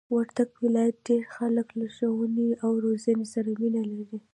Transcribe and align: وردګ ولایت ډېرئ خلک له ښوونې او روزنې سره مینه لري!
وردګ 0.15 0.49
ولایت 0.65 0.97
ډېرئ 1.05 1.25
خلک 1.35 1.67
له 1.79 1.87
ښوونې 1.95 2.49
او 2.63 2.71
روزنې 2.85 3.25
سره 3.33 3.49
مینه 3.61 3.83
لري! 3.91 4.17